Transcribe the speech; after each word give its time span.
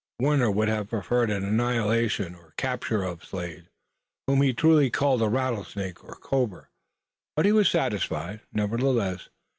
Warner 0.19 0.49
would 0.49 0.67
have 0.67 0.89
preferred 0.89 1.29
the 1.29 1.35
annihilation 1.35 2.33
or 2.33 2.55
capture 2.57 3.03
of 3.03 3.23
Slade, 3.23 3.67
whom 4.25 4.41
he 4.41 4.51
truly 4.51 4.89
called 4.89 5.21
a 5.21 5.29
rattlesnake 5.29 6.03
or 6.03 6.15
cobra, 6.15 6.69
but 7.35 7.45
he 7.45 7.51
was 7.51 7.69
satisfied, 7.69 8.41
nevertheless. 8.51 9.29